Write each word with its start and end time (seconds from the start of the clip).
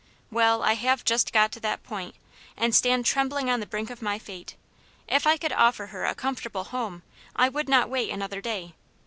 "Well, 0.31 0.63
I 0.63 0.73
have 0.73 1.01
got 1.01 1.05
to 1.05 1.05
just 1.05 1.31
that 1.61 1.83
point, 1.83 2.15
and 2.57 2.73
stand 2.73 3.05
trembling 3.05 3.51
on 3.51 3.59
the 3.59 3.67
brink 3.67 3.91
of 3.91 4.01
my 4.01 4.17
fate. 4.17 4.55
If 5.07 5.27
I 5.27 5.37
could 5.37 5.53
offer 5.53 5.85
her 5.93 6.05
a 6.05 6.15
comfortable 6.15 6.63
home 6.63 7.03
I 7.35 7.49
would 7.49 7.69
not 7.69 7.87
wait 7.87 8.09
another 8.09 8.41
day. 8.41 8.73